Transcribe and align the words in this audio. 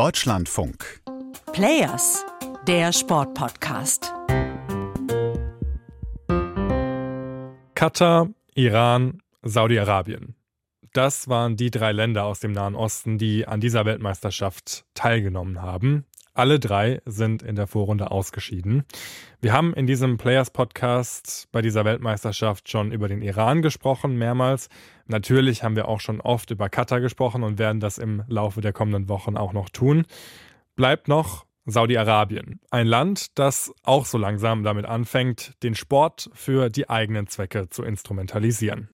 Deutschlandfunk. 0.00 1.02
Players, 1.52 2.24
der 2.66 2.90
Sportpodcast. 2.90 4.10
Katar, 7.74 8.30
Iran, 8.54 9.20
Saudi-Arabien. 9.42 10.36
Das 10.94 11.28
waren 11.28 11.56
die 11.56 11.70
drei 11.70 11.92
Länder 11.92 12.24
aus 12.24 12.40
dem 12.40 12.52
Nahen 12.52 12.76
Osten, 12.76 13.18
die 13.18 13.46
an 13.46 13.60
dieser 13.60 13.84
Weltmeisterschaft 13.84 14.86
teilgenommen 14.94 15.60
haben. 15.60 16.06
Alle 16.40 16.58
drei 16.58 17.02
sind 17.04 17.42
in 17.42 17.54
der 17.54 17.66
Vorrunde 17.66 18.10
ausgeschieden. 18.10 18.84
Wir 19.42 19.52
haben 19.52 19.74
in 19.74 19.86
diesem 19.86 20.16
Players 20.16 20.50
Podcast 20.50 21.48
bei 21.52 21.60
dieser 21.60 21.84
Weltmeisterschaft 21.84 22.70
schon 22.70 22.92
über 22.92 23.08
den 23.08 23.20
Iran 23.20 23.60
gesprochen, 23.60 24.16
mehrmals. 24.16 24.70
Natürlich 25.06 25.62
haben 25.62 25.76
wir 25.76 25.86
auch 25.86 26.00
schon 26.00 26.22
oft 26.22 26.50
über 26.50 26.70
Katar 26.70 27.02
gesprochen 27.02 27.42
und 27.42 27.58
werden 27.58 27.78
das 27.78 27.98
im 27.98 28.22
Laufe 28.26 28.62
der 28.62 28.72
kommenden 28.72 29.10
Wochen 29.10 29.36
auch 29.36 29.52
noch 29.52 29.68
tun. 29.68 30.06
Bleibt 30.76 31.08
noch 31.08 31.44
Saudi-Arabien, 31.66 32.60
ein 32.70 32.86
Land, 32.86 33.38
das 33.38 33.70
auch 33.82 34.06
so 34.06 34.16
langsam 34.16 34.62
damit 34.62 34.86
anfängt, 34.86 35.62
den 35.62 35.74
Sport 35.74 36.30
für 36.32 36.70
die 36.70 36.88
eigenen 36.88 37.26
Zwecke 37.26 37.68
zu 37.68 37.82
instrumentalisieren. 37.82 38.88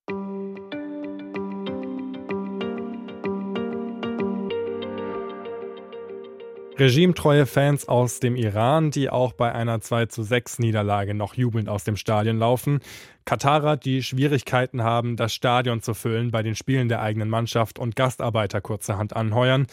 Regimetreue 6.79 7.47
Fans 7.47 7.87
aus 7.87 8.19
dem 8.19 8.35
Iran, 8.35 8.91
die 8.91 9.09
auch 9.09 9.33
bei 9.33 9.51
einer 9.51 9.81
2 9.81 10.05
zu 10.05 10.21
6 10.21 10.59
Niederlage 10.59 11.15
noch 11.15 11.33
jubelnd 11.33 11.69
aus 11.69 11.83
dem 11.83 11.95
Stadion 11.95 12.37
laufen. 12.37 12.81
Katarer, 13.25 13.77
die 13.77 14.03
Schwierigkeiten 14.03 14.83
haben, 14.83 15.15
das 15.15 15.33
Stadion 15.33 15.81
zu 15.81 15.95
füllen 15.95 16.29
bei 16.29 16.43
den 16.43 16.53
Spielen 16.53 16.87
der 16.87 17.01
eigenen 17.01 17.29
Mannschaft 17.29 17.79
und 17.79 17.95
Gastarbeiter 17.95 18.61
kurzerhand 18.61 19.15
anheuern. 19.15 19.65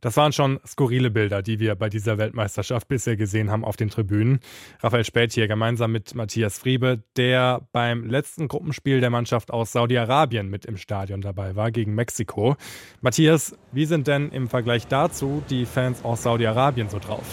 Das 0.00 0.16
waren 0.16 0.32
schon 0.32 0.60
skurrile 0.66 1.10
Bilder, 1.10 1.42
die 1.42 1.60
wir 1.60 1.74
bei 1.74 1.88
dieser 1.88 2.18
Weltmeisterschaft 2.18 2.88
bisher 2.88 3.16
gesehen 3.16 3.50
haben 3.50 3.64
auf 3.64 3.76
den 3.76 3.90
Tribünen. 3.90 4.40
Raphael 4.82 5.04
Späth 5.04 5.32
hier 5.32 5.48
gemeinsam 5.48 5.92
mit 5.92 6.14
Matthias 6.14 6.58
Friebe, 6.58 7.02
der 7.16 7.66
beim 7.72 8.04
letzten 8.04 8.48
Gruppenspiel 8.48 9.00
der 9.00 9.10
Mannschaft 9.10 9.50
aus 9.50 9.72
Saudi-Arabien 9.72 10.48
mit 10.48 10.66
im 10.66 10.76
Stadion 10.76 11.20
dabei 11.20 11.56
war 11.56 11.70
gegen 11.70 11.94
Mexiko. 11.94 12.56
Matthias, 13.00 13.56
wie 13.72 13.86
sind 13.86 14.06
denn 14.06 14.30
im 14.30 14.48
Vergleich 14.48 14.86
dazu 14.86 15.42
die 15.50 15.66
Fans 15.66 16.04
aus 16.04 16.22
Saudi-Arabien 16.22 16.88
so 16.88 16.98
drauf? 16.98 17.24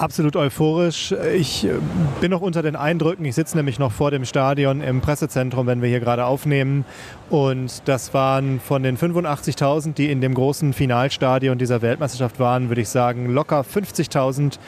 Absolut 0.00 0.34
euphorisch. 0.34 1.12
Ich 1.34 1.66
äh, 1.66 1.72
bin 2.22 2.30
noch 2.30 2.40
unter 2.40 2.62
den 2.62 2.74
Eindrücken. 2.74 3.22
Ich 3.26 3.34
sitze 3.34 3.54
nämlich 3.54 3.78
noch 3.78 3.92
vor 3.92 4.10
dem 4.10 4.24
Stadion 4.24 4.80
im 4.80 5.02
Pressezentrum, 5.02 5.66
wenn 5.66 5.82
wir 5.82 5.90
hier 5.90 6.00
gerade 6.00 6.24
aufnehmen. 6.24 6.86
Und 7.28 7.82
das 7.84 8.14
waren 8.14 8.60
von 8.60 8.82
den 8.82 8.96
85.000, 8.96 9.92
die 9.92 10.10
in 10.10 10.22
dem 10.22 10.32
großen 10.32 10.72
Finalstadion 10.72 11.58
dieser 11.58 11.82
Weltmeisterschaft 11.82 12.40
waren, 12.40 12.70
würde 12.70 12.80
ich 12.80 12.88
sagen, 12.88 13.26
locker 13.26 13.60
50.000, 13.60 14.58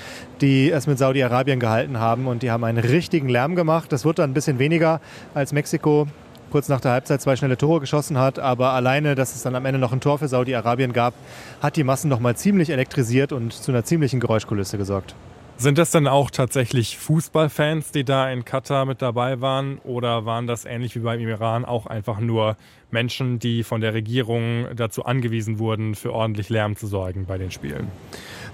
die 0.43 0.71
es 0.71 0.87
mit 0.87 0.99
Saudi-Arabien 0.99 1.61
gehalten 1.61 1.99
haben. 1.99 2.27
Und 2.27 2.43
die 2.43 2.51
haben 2.51 2.65
einen 2.65 2.85
richtigen 2.85 3.31
Lärm 3.31 3.57
gemacht. 3.57 3.91
Das 3.91 4.05
wird 4.05 4.19
dann 4.19 4.33
ein 4.33 4.35
bisschen 4.35 4.59
weniger 4.59 5.01
als 5.33 5.55
Mexiko 5.55 6.09
kurz 6.53 6.69
nach 6.69 6.81
der 6.81 6.93
Halbzeit 6.93 7.21
zwei 7.21 7.35
schnelle 7.35 7.57
Tore 7.57 7.81
geschossen 7.81 8.19
hat. 8.19 8.39
Aber 8.39 8.73
alleine, 8.75 9.15
dass 9.15 9.35
es 9.35 9.43
dann 9.43 9.57
am 9.57 9.65
Ende 9.65 9.81
noch 9.81 9.93
ein 9.93 10.01
Tor 10.01 10.19
für 10.19 10.29
Saudi-Arabien 10.29 10.93
gab, 10.93 11.15
hat 11.61 11.77
die 11.77 11.83
Massen 11.83 12.09
noch 12.09 12.21
mal 12.21 12.37
ziemlich 12.37 12.71
elektrisiert 12.71 13.33
und 13.33 13.53
zu 13.53 13.73
einer 13.73 13.85
ziemlichen 13.85 14.21
Geräuschkulisse 14.21 14.79
gesorgt. 14.79 15.15
Sind 15.57 15.79
das 15.79 15.91
dann 15.91 16.09
auch 16.09 16.31
tatsächlich 16.31 16.99
Fußballfans, 16.99 17.93
die 17.93 18.05
da 18.05 18.31
in 18.31 18.45
Katar 18.45 18.85
mit 18.85 19.01
dabei 19.01 19.41
waren? 19.41 19.79
Oder 19.85 20.27
waren 20.27 20.47
das 20.47 20.65
ähnlich 20.65 20.95
wie 20.97 21.01
beim 21.01 21.21
Iran 21.21 21.65
auch 21.65 21.87
einfach 21.87 22.19
nur 22.21 22.57
Menschen, 22.91 23.39
die 23.39 23.63
von 23.63 23.81
der 23.81 23.95
Regierung 23.95 24.67
dazu 24.75 25.05
angewiesen 25.05 25.59
wurden, 25.59 25.95
für 25.95 26.13
ordentlich 26.13 26.49
Lärm 26.49 26.77
zu 26.77 26.87
sorgen 26.87 27.27
bei 27.27 27.39
den 27.39 27.51
Spielen? 27.51 27.89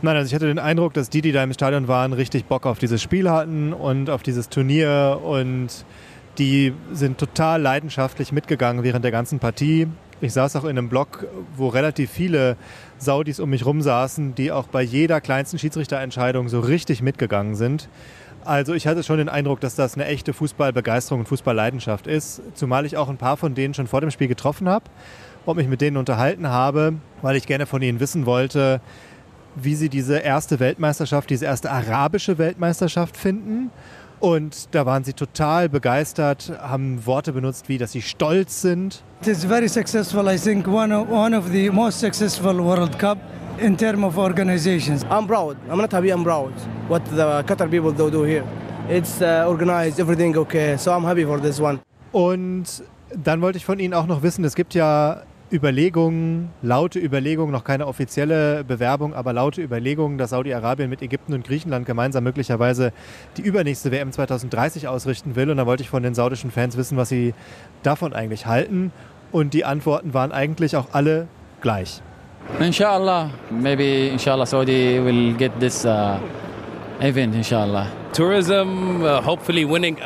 Nein, 0.02 0.16
also 0.16 0.28
ich 0.28 0.34
hatte 0.34 0.46
den 0.46 0.58
Eindruck, 0.58 0.92
dass 0.94 1.08
die, 1.08 1.22
die 1.22 1.32
da 1.32 1.42
im 1.42 1.52
Stadion 1.52 1.88
waren, 1.88 2.12
richtig 2.12 2.44
Bock 2.44 2.66
auf 2.66 2.78
dieses 2.78 3.02
Spiel 3.02 3.30
hatten 3.30 3.72
und 3.72 4.10
auf 4.10 4.22
dieses 4.22 4.48
Turnier 4.50 5.20
und 5.24 5.84
die 6.38 6.72
sind 6.92 7.18
total 7.18 7.60
leidenschaftlich 7.60 8.32
mitgegangen 8.32 8.84
während 8.84 9.04
der 9.04 9.10
ganzen 9.10 9.40
Partie. 9.40 9.88
Ich 10.20 10.32
saß 10.32 10.56
auch 10.56 10.64
in 10.64 10.70
einem 10.70 10.88
Block, 10.88 11.26
wo 11.56 11.68
relativ 11.68 12.10
viele 12.10 12.56
Saudis 12.98 13.40
um 13.40 13.50
mich 13.50 13.64
rum 13.66 13.82
saßen, 13.82 14.34
die 14.34 14.50
auch 14.50 14.66
bei 14.66 14.82
jeder 14.82 15.20
kleinsten 15.20 15.58
Schiedsrichterentscheidung 15.58 16.48
so 16.48 16.60
richtig 16.60 17.02
mitgegangen 17.02 17.54
sind. 17.54 17.88
Also 18.44 18.72
ich 18.72 18.86
hatte 18.86 19.02
schon 19.02 19.18
den 19.18 19.28
Eindruck, 19.28 19.60
dass 19.60 19.74
das 19.74 19.94
eine 19.94 20.06
echte 20.06 20.32
Fußballbegeisterung 20.32 21.20
und 21.20 21.26
Fußballleidenschaft 21.26 22.06
ist, 22.06 22.40
zumal 22.54 22.86
ich 22.86 22.96
auch 22.96 23.08
ein 23.08 23.18
paar 23.18 23.36
von 23.36 23.54
denen 23.54 23.74
schon 23.74 23.86
vor 23.86 24.00
dem 24.00 24.10
Spiel 24.10 24.28
getroffen 24.28 24.68
habe 24.68 24.86
und 25.44 25.56
mich 25.56 25.68
mit 25.68 25.80
denen 25.80 25.96
unterhalten 25.96 26.48
habe, 26.48 26.94
weil 27.20 27.36
ich 27.36 27.46
gerne 27.46 27.66
von 27.66 27.82
ihnen 27.82 28.00
wissen 28.00 28.26
wollte, 28.26 28.80
wie 29.54 29.74
sie 29.74 29.88
diese 29.88 30.18
erste 30.18 30.60
Weltmeisterschaft, 30.60 31.30
diese 31.30 31.46
erste 31.46 31.70
arabische 31.70 32.38
Weltmeisterschaft 32.38 33.16
finden 33.16 33.70
und 34.20 34.74
da 34.74 34.86
waren 34.86 35.04
sie 35.04 35.12
total 35.12 35.68
begeistert, 35.68 36.52
haben 36.60 37.04
Worte 37.06 37.32
benutzt 37.32 37.68
wie, 37.68 37.78
dass 37.78 37.92
sie 37.92 38.02
stolz 38.02 38.62
sind. 38.62 39.02
It 39.22 39.28
is 39.28 39.44
very 39.44 39.68
successful. 39.68 40.28
I 40.28 40.38
think 40.38 40.66
one 40.66 40.94
of, 40.94 41.08
one 41.10 41.36
of 41.36 41.50
the 41.50 41.70
most 41.70 42.00
successful 42.00 42.58
World 42.58 42.98
Cup 42.98 43.18
in 43.60 43.76
terms 43.76 44.04
of 44.04 44.18
organizations. 44.18 45.04
I'm 45.04 45.26
proud. 45.26 45.56
I'm 45.70 45.78
not 45.78 45.92
happy. 45.92 46.10
I'm 46.10 46.24
proud 46.24 46.52
what 46.88 47.04
the 47.06 47.42
Qatar 47.46 47.70
people 47.70 47.92
do, 47.92 48.10
do 48.10 48.22
here. 48.22 48.44
It's 48.88 49.20
uh, 49.20 49.44
organized, 49.46 50.00
everything 50.00 50.36
okay. 50.36 50.76
So 50.76 50.92
I'm 50.92 51.04
happy 51.04 51.24
for 51.24 51.40
this 51.40 51.60
one. 51.60 51.80
Und 52.12 52.82
dann 53.14 53.40
wollte 53.40 53.58
ich 53.58 53.64
von 53.64 53.78
Ihnen 53.78 53.94
auch 53.94 54.06
noch 54.06 54.22
wissen, 54.22 54.44
es 54.44 54.54
gibt 54.54 54.74
ja 54.74 55.22
Überlegungen, 55.50 56.50
laute 56.62 56.98
Überlegungen, 56.98 57.52
noch 57.52 57.64
keine 57.64 57.86
offizielle 57.86 58.64
Bewerbung, 58.64 59.14
aber 59.14 59.32
laute 59.32 59.62
Überlegungen, 59.62 60.18
dass 60.18 60.30
Saudi-Arabien 60.30 60.90
mit 60.90 61.00
Ägypten 61.00 61.32
und 61.32 61.46
Griechenland 61.46 61.86
gemeinsam 61.86 62.24
möglicherweise 62.24 62.92
die 63.36 63.42
übernächste 63.42 63.90
WM 63.90 64.12
2030 64.12 64.88
ausrichten 64.88 65.36
will. 65.36 65.50
Und 65.50 65.56
da 65.56 65.66
wollte 65.66 65.82
ich 65.82 65.88
von 65.88 66.02
den 66.02 66.14
saudischen 66.14 66.50
Fans 66.50 66.76
wissen, 66.76 66.98
was 66.98 67.08
sie 67.08 67.34
davon 67.82 68.12
eigentlich 68.12 68.46
halten. 68.46 68.92
Und 69.32 69.54
die 69.54 69.64
Antworten 69.64 70.12
waren 70.12 70.32
eigentlich 70.32 70.76
auch 70.76 70.88
alle 70.92 71.28
gleich. 71.60 72.02
Inshallah, 72.60 73.30
maybe 73.50 74.08
inshallah 74.08 74.46
Saudi 74.46 75.02
will 75.02 75.34
get 75.34 75.52
this 75.60 75.84
uh, 75.84 76.18
event, 77.00 77.34
inshallah. 77.34 77.86
Tourism, 78.12 79.02
uh, 79.02 79.20
hopefully 79.24 79.68
winning 79.68 79.98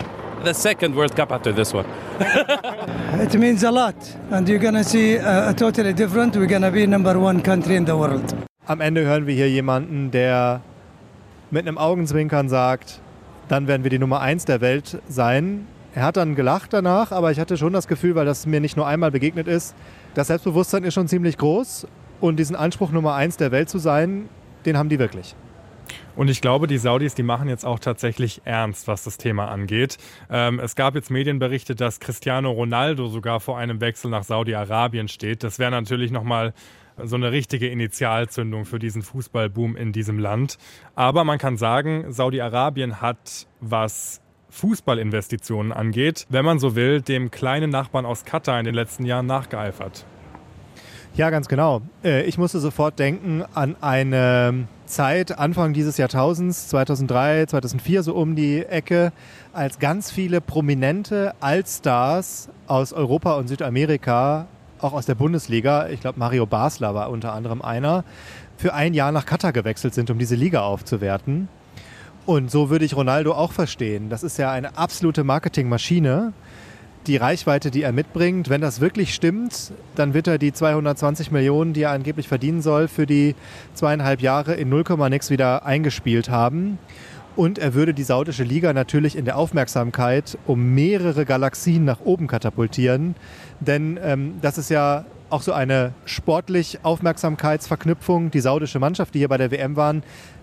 the 0.44 0.54
second 0.54 0.94
World 0.94 1.14
Cup 1.14 1.32
after 1.32 1.52
this 1.52 1.72
one. 1.72 1.86
it 3.20 3.34
means 3.34 3.64
a 3.64 3.70
lot, 3.70 3.94
and 4.30 4.48
you're 4.48 4.58
gonna 4.58 4.84
see 4.84 5.14
a, 5.14 5.50
a 5.50 5.54
totally 5.54 5.92
different. 5.92 6.34
We're 6.36 6.46
gonna 6.46 6.70
be 6.70 6.86
number 6.86 7.18
one 7.18 7.42
country 7.42 7.76
in 7.76 7.86
the 7.86 7.96
world. 7.96 8.34
Am 8.66 8.80
Ende 8.80 9.04
hören 9.04 9.26
wir 9.26 9.34
hier 9.34 9.50
jemanden, 9.50 10.10
der 10.10 10.60
mit 11.50 11.66
einem 11.66 11.78
Augenzwinkern 11.78 12.48
sagt, 12.48 13.00
dann 13.48 13.66
werden 13.66 13.82
wir 13.82 13.90
die 13.90 13.98
Nummer 13.98 14.20
eins 14.20 14.44
der 14.44 14.60
Welt 14.60 15.00
sein. 15.08 15.66
Er 15.94 16.04
hat 16.04 16.16
dann 16.16 16.34
gelacht 16.34 16.72
danach, 16.72 17.12
aber 17.12 17.30
ich 17.30 17.38
hatte 17.38 17.56
schon 17.56 17.72
das 17.72 17.86
Gefühl, 17.86 18.14
weil 18.14 18.24
das 18.24 18.46
mir 18.46 18.60
nicht 18.60 18.76
nur 18.76 18.86
einmal 18.86 19.10
begegnet 19.10 19.46
ist, 19.46 19.74
das 20.14 20.28
Selbstbewusstsein 20.28 20.84
ist 20.84 20.94
schon 20.94 21.08
ziemlich 21.08 21.36
groß 21.36 21.86
und 22.20 22.36
diesen 22.38 22.56
Anspruch 22.56 22.92
Nummer 22.92 23.14
eins 23.14 23.36
der 23.36 23.50
Welt 23.50 23.68
zu 23.68 23.78
sein, 23.78 24.28
den 24.64 24.78
haben 24.78 24.88
die 24.88 24.98
wirklich. 24.98 25.34
Und 26.14 26.28
ich 26.28 26.40
glaube, 26.40 26.66
die 26.66 26.78
Saudis, 26.78 27.14
die 27.14 27.22
machen 27.22 27.48
jetzt 27.48 27.64
auch 27.64 27.78
tatsächlich 27.78 28.42
ernst, 28.44 28.86
was 28.86 29.04
das 29.04 29.16
Thema 29.16 29.48
angeht. 29.48 29.96
Ähm, 30.30 30.60
es 30.60 30.74
gab 30.74 30.94
jetzt 30.94 31.10
Medienberichte, 31.10 31.74
dass 31.74 32.00
Cristiano 32.00 32.50
Ronaldo 32.50 33.06
sogar 33.08 33.40
vor 33.40 33.58
einem 33.58 33.80
Wechsel 33.80 34.10
nach 34.10 34.24
Saudi-Arabien 34.24 35.08
steht. 35.08 35.42
Das 35.42 35.58
wäre 35.58 35.70
natürlich 35.70 36.10
nochmal 36.10 36.52
so 37.02 37.16
eine 37.16 37.32
richtige 37.32 37.68
Initialzündung 37.68 38.66
für 38.66 38.78
diesen 38.78 39.02
Fußballboom 39.02 39.76
in 39.76 39.92
diesem 39.92 40.18
Land. 40.18 40.58
Aber 40.94 41.24
man 41.24 41.38
kann 41.38 41.56
sagen, 41.56 42.12
Saudi-Arabien 42.12 43.00
hat, 43.00 43.46
was 43.60 44.20
Fußballinvestitionen 44.50 45.72
angeht, 45.72 46.26
wenn 46.28 46.44
man 46.44 46.58
so 46.58 46.76
will, 46.76 47.00
dem 47.00 47.30
kleinen 47.30 47.70
Nachbarn 47.70 48.04
aus 48.04 48.26
Katar 48.26 48.58
in 48.58 48.66
den 48.66 48.74
letzten 48.74 49.06
Jahren 49.06 49.26
nachgeeifert. 49.26 50.04
Ja, 51.14 51.28
ganz 51.28 51.46
genau. 51.48 51.82
Äh, 52.02 52.22
ich 52.22 52.38
musste 52.38 52.58
sofort 52.58 52.98
denken 52.98 53.44
an 53.52 53.76
eine 53.82 54.66
Zeit, 54.86 55.38
Anfang 55.38 55.74
dieses 55.74 55.98
Jahrtausends, 55.98 56.68
2003, 56.68 57.46
2004, 57.46 58.02
so 58.02 58.14
um 58.14 58.34
die 58.34 58.64
Ecke, 58.64 59.12
als 59.52 59.78
ganz 59.78 60.10
viele 60.10 60.40
prominente 60.40 61.34
Allstars 61.40 62.48
aus 62.66 62.94
Europa 62.94 63.34
und 63.34 63.48
Südamerika, 63.48 64.46
auch 64.80 64.94
aus 64.94 65.04
der 65.04 65.14
Bundesliga, 65.14 65.88
ich 65.88 66.00
glaube 66.00 66.18
Mario 66.18 66.46
Basler 66.46 66.94
war 66.94 67.10
unter 67.10 67.34
anderem 67.34 67.60
einer, 67.60 68.04
für 68.56 68.72
ein 68.72 68.94
Jahr 68.94 69.12
nach 69.12 69.26
Katar 69.26 69.52
gewechselt 69.52 69.92
sind, 69.92 70.08
um 70.08 70.18
diese 70.18 70.34
Liga 70.34 70.62
aufzuwerten. 70.62 71.48
Und 72.24 72.50
so 72.50 72.70
würde 72.70 72.86
ich 72.86 72.96
Ronaldo 72.96 73.32
auch 73.34 73.52
verstehen. 73.52 74.08
Das 74.08 74.22
ist 74.22 74.38
ja 74.38 74.50
eine 74.50 74.78
absolute 74.78 75.24
Marketingmaschine 75.24 76.32
die 77.06 77.16
Reichweite, 77.16 77.70
die 77.70 77.82
er 77.82 77.92
mitbringt, 77.92 78.48
wenn 78.48 78.60
das 78.60 78.80
wirklich 78.80 79.14
stimmt, 79.14 79.72
dann 79.94 80.14
wird 80.14 80.26
er 80.26 80.38
die 80.38 80.52
220 80.52 81.30
Millionen, 81.30 81.72
die 81.72 81.82
er 81.82 81.90
angeblich 81.90 82.28
verdienen 82.28 82.62
soll, 82.62 82.88
für 82.88 83.06
die 83.06 83.34
zweieinhalb 83.74 84.20
Jahre 84.20 84.54
in 84.54 84.68
0, 84.68 84.84
nix 85.10 85.30
wieder 85.30 85.66
eingespielt 85.66 86.28
haben. 86.28 86.78
Und 87.34 87.58
er 87.58 87.74
würde 87.74 87.94
die 87.94 88.02
saudische 88.02 88.44
Liga 88.44 88.72
natürlich 88.72 89.16
in 89.16 89.24
der 89.24 89.38
Aufmerksamkeit 89.38 90.36
um 90.46 90.74
mehrere 90.74 91.24
Galaxien 91.24 91.84
nach 91.84 92.00
oben 92.00 92.26
katapultieren. 92.26 93.14
Denn 93.60 93.98
ähm, 94.02 94.34
das 94.42 94.58
ist 94.58 94.70
ja 94.70 95.06
auch 95.30 95.40
so 95.40 95.52
eine 95.52 95.94
sportlich 96.04 96.80
Aufmerksamkeitsverknüpfung. 96.82 98.30
Die 98.30 98.40
saudische 98.40 98.78
Mannschaft, 98.78 99.14
die 99.14 99.20
hier 99.20 99.28
bei 99.28 99.38
der 99.38 99.50
WM 99.50 99.76
waren, 99.76 100.02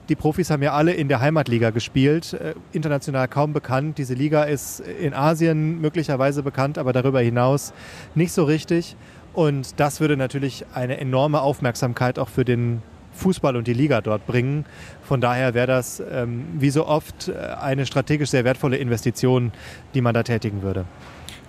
die 0.10 0.16
Profis 0.16 0.50
haben 0.50 0.64
ja 0.64 0.74
alle 0.74 0.94
in 0.94 1.08
der 1.08 1.22
Heimatliga 1.22 1.70
gespielt, 1.70 2.34
äh, 2.34 2.56
international 2.72 3.28
kaum 3.28 3.54
bekannt. 3.54 3.98
Diese 3.98 4.16
Liga 4.16 4.44
ist 4.44 4.80
in 4.80 5.14
Asien 5.14 5.80
möglicherweise 5.80 6.44
bekannt, 6.44 6.78
aber 6.78 6.94
darüber 6.94 7.22
hinaus 7.22 7.74
nicht 8.16 8.32
so 8.32 8.44
richtig. 8.44 8.96
Und 9.34 9.80
das 9.80 10.02
würde 10.02 10.18
natürlich 10.18 10.66
eine 10.74 11.00
enorme 11.00 11.42
Aufmerksamkeit 11.42 12.18
auch 12.18 12.30
für 12.30 12.44
den 12.44 12.82
Fußball 13.14 13.56
und 13.56 13.68
die 13.68 13.74
Liga 13.74 14.02
dort 14.02 14.26
bringen. 14.26 14.66
Von 15.04 15.22
daher 15.22 15.54
wäre 15.54 15.68
das 15.68 16.02
ähm, 16.12 16.46
wie 16.58 16.70
so 16.70 16.88
oft 16.88 17.28
äh, 17.28 17.34
eine 17.62 17.86
strategisch 17.86 18.32
sehr 18.32 18.46
wertvolle 18.46 18.78
Investition, 18.78 19.52
die 19.94 20.02
man 20.02 20.14
da 20.14 20.24
tätigen 20.24 20.64
würde. 20.64 20.86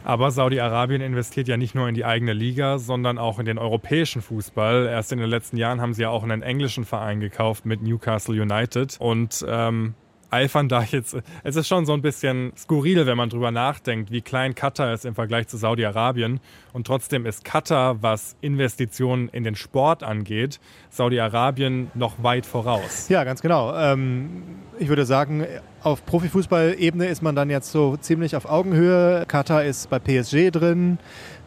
Aber 0.04 0.30
Saudi-Arabien 0.30 1.00
investiert 1.00 1.48
ja 1.48 1.56
nicht 1.56 1.74
nur 1.74 1.88
in 1.88 1.94
die 1.94 2.04
eigene 2.04 2.32
Liga, 2.32 2.78
sondern 2.78 3.18
auch 3.18 3.38
in 3.38 3.44
den 3.44 3.58
europäischen 3.58 4.22
Fußball. 4.22 4.86
Erst 4.86 5.12
in 5.12 5.18
den 5.18 5.28
letzten 5.28 5.56
Jahren 5.56 5.80
haben 5.80 5.94
sie 5.94 6.02
ja 6.02 6.10
auch 6.10 6.22
einen 6.22 6.42
englischen 6.42 6.84
Verein 6.84 7.20
gekauft 7.20 7.66
mit 7.66 7.82
Newcastle 7.82 8.40
United. 8.40 8.96
Und 8.98 9.44
ähm, 9.48 9.94
eifern 10.30 10.68
da 10.68 10.82
jetzt. 10.82 11.16
Es 11.42 11.56
ist 11.56 11.68
schon 11.68 11.86
so 11.86 11.92
ein 11.92 12.02
bisschen 12.02 12.52
skurril, 12.56 13.06
wenn 13.06 13.16
man 13.16 13.28
drüber 13.28 13.50
nachdenkt, 13.50 14.10
wie 14.10 14.20
klein 14.20 14.54
Katar 14.54 14.92
ist 14.92 15.04
im 15.04 15.14
Vergleich 15.14 15.48
zu 15.48 15.56
Saudi-Arabien. 15.56 16.40
Und 16.72 16.86
trotzdem 16.86 17.26
ist 17.26 17.44
Katar, 17.44 18.02
was 18.02 18.36
Investitionen 18.40 19.28
in 19.28 19.44
den 19.44 19.54
Sport 19.54 20.02
angeht, 20.02 20.60
Saudi-Arabien 20.90 21.90
noch 21.94 22.22
weit 22.22 22.46
voraus. 22.46 23.08
Ja, 23.08 23.24
ganz 23.24 23.42
genau. 23.42 23.74
Ähm, 23.76 24.42
ich 24.78 24.88
würde 24.88 25.04
sagen, 25.04 25.46
auf 25.82 26.04
Profifußball-Ebene 26.06 27.06
ist 27.06 27.22
man 27.22 27.34
dann 27.34 27.50
jetzt 27.50 27.72
so 27.72 27.96
ziemlich 27.96 28.36
auf 28.36 28.46
Augenhöhe. 28.46 29.24
Katar 29.26 29.64
ist 29.64 29.90
bei 29.90 29.98
PSG 29.98 30.50
drin 30.50 30.98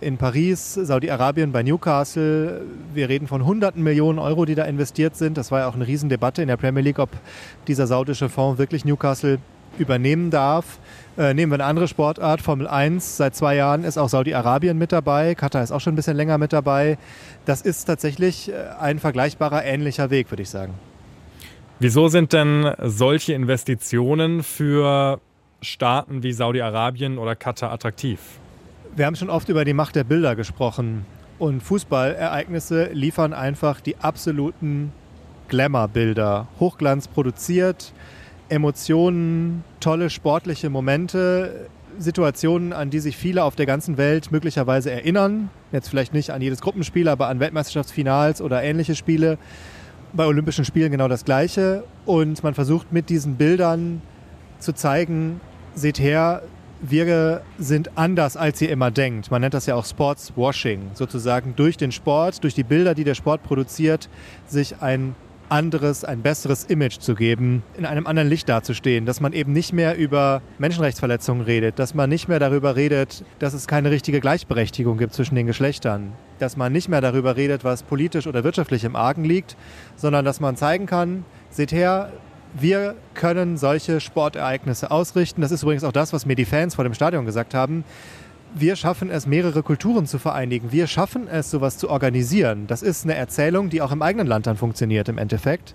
in 0.04 0.18
Paris, 0.18 0.74
Saudi-Arabien 0.76 1.52
bei 1.52 1.64
Newcastle. 1.64 2.62
Wir 2.94 3.10
reden 3.10 3.28
von 3.28 3.46
hunderten 3.46 3.82
Millionen 3.82 4.20
Euro, 4.20 4.46
die 4.46 4.56
da 4.56 4.66
investiert 4.66 5.16
sind. 5.16 5.38
Das 5.38 5.52
war 5.52 5.62
ja 5.62 5.68
auch 5.68 5.76
eine 5.76 5.88
Riesendebatte 5.88 6.42
in 6.42 6.48
der 6.48 6.58
Premier 6.58 6.82
League, 6.82 7.00
ob 7.00 7.10
dieser 7.68 7.88
saudische 7.88 8.30
Fonds 8.30 8.60
wirklich 8.60 8.86
Newcastle 8.86 9.40
übernehmen 9.78 10.30
darf. 10.30 10.80
Äh, 11.18 11.34
nehmen 11.34 11.52
wir 11.52 11.56
eine 11.56 11.66
andere 11.66 11.88
Sportart, 11.88 12.42
Formel 12.42 12.68
1. 12.68 13.18
Seit 13.18 13.36
zwei 13.36 13.56
Jahren 13.56 13.84
ist 13.84 13.98
auch 13.98 14.10
Saudi-Arabien 14.10 14.78
mit 14.78 14.92
dabei. 14.92 15.36
Katar 15.36 15.64
ist 15.64 15.72
auch 15.72 15.82
schon 15.82 15.94
ein 15.94 15.96
bisschen 15.96 16.18
länger 16.18 16.38
mit 16.38 16.54
dabei. 16.54 16.98
Das 17.46 17.62
ist 17.62 17.86
tatsächlich 17.86 18.50
äh, 18.50 18.54
ein 18.80 19.00
vergleichbarer, 19.00 19.64
ähnlicher 19.64 20.10
Weg, 20.10 20.32
würde 20.32 20.44
ich 20.44 20.50
sagen. 20.50 20.74
Wieso 21.80 22.08
sind 22.08 22.34
denn 22.34 22.72
solche 22.82 23.34
Investitionen 23.34 24.44
für 24.44 25.20
Staaten 25.62 26.24
wie 26.24 26.34
Saudi-Arabien 26.34 27.18
oder 27.18 27.36
Katar 27.36 27.72
attraktiv? 27.72 28.20
Wir 28.96 29.08
haben 29.08 29.16
schon 29.16 29.32
oft 29.32 29.50
über 29.50 29.66
die 29.66 29.74
Macht 29.74 29.96
der 29.96 30.04
Bilder 30.04 30.36
gesprochen. 30.36 31.08
Und 31.40 31.64
Fußballereignisse 31.64 32.90
liefern 32.94 33.34
einfach 33.34 33.82
die 33.82 33.98
absoluten 33.98 34.92
Glamour-Bilder. 35.48 36.48
Hochglanz 36.60 37.08
produziert, 37.08 37.92
Emotionen, 38.50 39.64
tolle 39.80 40.12
sportliche 40.12 40.70
Momente, 40.70 41.70
Situationen, 41.98 42.72
an 42.72 42.92
die 42.92 43.00
sich 43.00 43.18
viele 43.18 43.44
auf 43.44 43.56
der 43.56 43.66
ganzen 43.66 43.98
Welt 43.98 44.32
möglicherweise 44.32 44.92
erinnern. 44.92 45.50
Jetzt 45.72 45.90
vielleicht 45.90 46.14
nicht 46.14 46.30
an 46.30 46.44
jedes 46.44 46.62
Gruppenspiel, 46.62 47.08
aber 47.08 47.30
an 47.30 47.40
Weltmeisterschaftsfinals 47.40 48.42
oder 48.42 48.62
ähnliche 48.62 48.94
Spiele. 48.94 49.40
Bei 50.14 50.28
Olympischen 50.28 50.66
Spielen 50.66 50.92
genau 50.92 51.08
das 51.08 51.26
Gleiche. 51.26 51.84
Und 52.06 52.44
man 52.44 52.54
versucht 52.54 52.94
mit 52.94 53.10
diesen 53.10 53.38
Bildern 53.38 54.04
zu 54.60 54.72
zeigen, 54.74 55.42
seht 55.74 55.98
her, 55.98 56.44
wir 56.86 57.42
sind 57.58 57.98
anders, 57.98 58.36
als 58.36 58.62
ihr 58.62 58.70
immer 58.70 58.92
denkt. 58.92 59.32
Man 59.32 59.42
nennt 59.42 59.54
das 59.54 59.66
ja 59.66 59.76
auch 59.76 59.86
Sportswashing, 59.86 60.92
sozusagen 60.94 61.56
durch 61.56 61.78
den 61.78 61.92
Sport, 61.94 62.44
durch 62.44 62.54
die 62.54 62.64
Bilder, 62.64 62.94
die 62.94 63.06
der 63.06 63.16
Sport 63.16 63.42
produziert, 63.44 64.10
sich 64.48 64.82
ein 64.82 65.16
anderes, 65.48 66.04
ein 66.04 66.22
besseres 66.22 66.66
Image 66.66 67.00
zu 67.00 67.16
geben, 67.16 67.64
in 67.78 67.86
einem 67.86 68.08
anderen 68.08 68.28
Licht 68.28 68.50
dazustehen, 68.50 69.06
dass 69.06 69.22
man 69.22 69.34
eben 69.34 69.54
nicht 69.54 69.72
mehr 69.72 69.96
über 69.96 70.42
Menschenrechtsverletzungen 70.58 71.46
redet, 71.46 71.80
dass 71.80 71.94
man 71.94 72.10
nicht 72.10 72.28
mehr 72.28 72.40
darüber 72.40 72.76
redet, 72.76 73.24
dass 73.40 73.54
es 73.54 73.68
keine 73.68 73.92
richtige 73.92 74.20
Gleichberechtigung 74.20 74.98
gibt 74.98 75.14
zwischen 75.14 75.36
den 75.36 75.46
Geschlechtern, 75.46 76.14
dass 76.40 76.58
man 76.58 76.74
nicht 76.74 76.90
mehr 76.90 77.02
darüber 77.02 77.38
redet, 77.38 77.64
was 77.64 77.84
politisch 77.84 78.28
oder 78.28 78.44
wirtschaftlich 78.44 78.84
im 78.84 78.96
Argen 78.96 79.24
liegt, 79.24 79.56
sondern 79.96 80.26
dass 80.26 80.40
man 80.40 80.56
zeigen 80.56 80.86
kann, 80.86 81.24
seht 81.50 81.72
her, 81.72 82.12
wir 82.54 82.96
können 83.16 83.58
solche 83.58 84.00
Sportereignisse 84.00 84.92
ausrichten. 84.92 85.42
Das 85.42 85.52
ist 85.52 85.64
übrigens 85.64 85.84
auch 85.84 85.92
das, 85.92 86.14
was 86.14 86.26
mir 86.26 86.36
die 86.36 86.46
Fans 86.46 86.76
vor 86.76 86.84
dem 86.84 86.94
Stadion 86.94 87.26
gesagt 87.26 87.54
haben. 87.54 87.84
Wir 88.56 88.76
schaffen 88.76 89.10
es, 89.10 89.26
mehrere 89.26 89.64
Kulturen 89.64 90.06
zu 90.06 90.20
vereinigen. 90.20 90.72
Wir 90.72 90.86
schaffen 90.86 91.28
es, 91.28 91.50
sowas 91.50 91.78
zu 91.80 91.90
organisieren. 91.90 92.68
Das 92.68 92.84
ist 92.84 93.04
eine 93.04 93.16
Erzählung, 93.16 93.70
die 93.70 93.82
auch 93.82 93.92
im 93.92 94.04
eigenen 94.04 94.28
Land 94.28 94.46
dann 94.46 94.58
funktioniert 94.58 95.10
im 95.10 95.18
Endeffekt. 95.18 95.74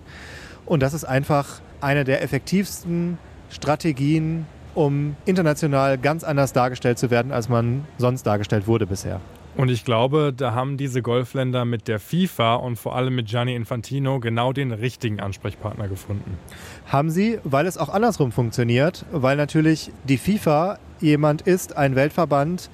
Und 0.65 0.81
das 0.81 0.93
ist 0.93 1.03
einfach 1.03 1.59
eine 1.81 2.05
der 2.05 2.21
effektivsten 2.23 3.17
Strategien, 3.49 4.45
um 4.75 5.17
international 5.25 5.97
ganz 5.97 6.23
anders 6.23 6.53
dargestellt 6.53 6.99
zu 6.99 7.09
werden, 7.09 7.33
als 7.33 7.49
man 7.49 7.85
sonst 7.97 8.23
dargestellt 8.23 8.67
wurde 8.67 8.87
bisher. 8.87 9.19
Und 9.59 9.67
ich 9.67 9.83
glaube, 9.83 10.31
da 10.31 10.53
haben 10.53 10.77
diese 10.77 11.01
Golfländer 11.01 11.65
mit 11.65 11.89
der 11.89 11.99
FIFA 11.99 12.55
und 12.55 12.77
vor 12.77 12.95
allem 12.95 13.13
mit 13.13 13.27
Gianni 13.27 13.55
Infantino 13.55 14.21
genau 14.21 14.53
den 14.53 14.71
richtigen 14.71 15.19
Ansprechpartner 15.19 15.89
gefunden. 15.89 16.37
Haben 16.85 17.09
sie, 17.09 17.39
weil 17.43 17.65
es 17.65 17.77
auch 17.77 17.89
andersrum 17.89 18.31
funktioniert, 18.31 19.03
weil 19.11 19.35
natürlich 19.35 19.91
die 20.05 20.17
FIFA 20.17 20.79
jemand 21.01 21.41
ist, 21.41 21.75
ein 21.75 21.95
Weltverband, 21.95 22.69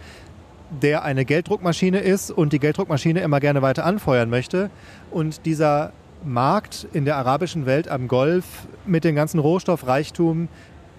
der 0.69 1.03
eine 1.03 1.25
Gelddruckmaschine 1.25 2.01
ist 2.01 2.29
und 2.29 2.53
die 2.53 2.59
Gelddruckmaschine 2.59 3.21
immer 3.21 3.39
gerne 3.39 3.63
weiter 3.63 3.83
anfeuern 3.83 4.29
möchte. 4.29 4.69
Und 5.09 5.47
dieser 5.47 5.91
Markt 6.23 6.87
in 6.93 7.03
der 7.03 7.17
arabischen 7.17 7.65
Welt 7.65 7.87
am 7.87 8.07
Golf 8.07 8.45
mit 8.85 9.05
dem 9.05 9.15
ganzen 9.15 9.39
Rohstoffreichtum 9.39 10.49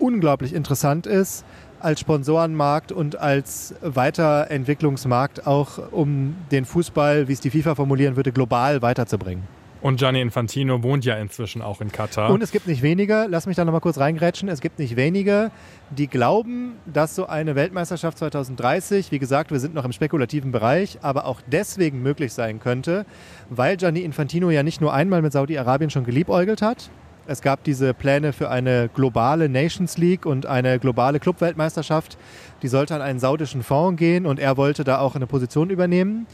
unglaublich 0.01 0.53
interessant 0.53 1.07
ist 1.07 1.45
als 1.81 2.01
Sponsorenmarkt 2.01 2.93
und 2.93 3.19
als 3.19 3.75
Weiterentwicklungsmarkt 3.81 5.47
auch, 5.47 5.93
um 5.93 6.37
den 6.51 6.65
Fußball, 6.65 7.29
wie 7.29 7.33
es 7.33 7.41
die 7.41 7.51
FIFA 7.51 7.75
formulieren 7.75 8.17
würde, 8.17 8.33
global 8.33 8.83
weiterzubringen. 8.83 9.45
Und 9.83 9.99
Gianni 9.99 10.21
Infantino 10.21 10.83
wohnt 10.83 11.05
ja 11.05 11.17
inzwischen 11.17 11.63
auch 11.63 11.81
in 11.81 11.93
Katar. 11.93 12.31
Und 12.31 12.43
es 12.43 12.51
gibt 12.51 12.67
nicht 12.67 12.83
wenige, 12.83 13.27
lass 13.29 13.47
mich 13.47 13.57
da 13.57 13.65
nochmal 13.65 13.83
kurz 13.83 13.99
reingrätschen, 13.99 14.49
es 14.49 14.61
gibt 14.61 14.79
nicht 14.79 14.97
wenige, 14.97 15.51
die 15.91 16.09
glauben, 16.09 16.73
dass 16.87 17.15
so 17.15 17.27
eine 17.27 17.55
Weltmeisterschaft 17.55 18.19
2030, 18.19 19.13
wie 19.13 19.19
gesagt, 19.19 19.53
wir 19.53 19.61
sind 19.61 19.75
noch 19.75 19.85
im 19.85 19.93
spekulativen 19.93 20.51
Bereich, 20.51 20.99
aber 21.03 21.27
auch 21.27 21.41
deswegen 21.47 22.03
möglich 22.03 22.33
sein 22.33 22.59
könnte, 22.59 23.07
weil 23.51 23.77
Gianni 23.77 24.01
Infantino 24.01 24.51
ja 24.51 24.63
nicht 24.63 24.81
nur 24.81 24.93
einmal 24.93 25.23
mit 25.23 25.33
Saudi-Arabien 25.33 25.91
schon 25.91 26.05
geliebäugelt 26.05 26.63
hat, 26.63 26.91
es 27.27 27.43
gab 27.43 27.65
diese 27.65 27.93
Pläne 27.93 28.33
für 28.33 28.51
eine 28.51 28.89
globale 28.95 29.49
Nations 29.49 29.99
League 29.99 30.27
und 30.27 30.47
eine 30.47 30.79
globale 30.79 31.19
Clubweltmeisterschaft. 31.19 32.17
Die 32.63 32.69
sollte 32.69 32.95
an 32.95 33.03
einen 33.03 33.19
saudischen 33.19 33.63
Fonds 33.63 33.99
gehen 33.99 34.27
und 34.27 34.39
er 34.39 34.57
wollte 34.57 34.85
da 34.85 34.99
auch 34.99 35.17
eine 35.17 35.27
Position 35.27 35.71
übernehmen. 35.71 36.27